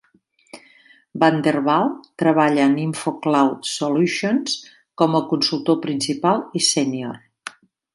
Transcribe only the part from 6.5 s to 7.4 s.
i sènior.